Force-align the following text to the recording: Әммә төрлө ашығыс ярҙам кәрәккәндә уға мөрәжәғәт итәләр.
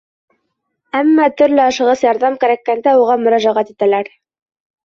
Әммә 0.99 1.27
төрлө 1.41 1.63
ашығыс 1.73 2.03
ярҙам 2.07 2.39
кәрәккәндә 2.45 2.97
уға 3.05 3.19
мөрәжәғәт 3.27 3.71
итәләр. 3.75 4.11